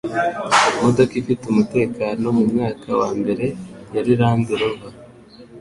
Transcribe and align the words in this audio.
imodoka 0.73 1.13
ifite 1.21 1.43
umutekano 1.47 2.25
mu 2.37 2.43
mwaka 2.51 2.87
wa 2.99 3.09
mbere 3.19 3.45
yari 3.95 4.11
Land 4.19 4.45
Rover 4.59 4.93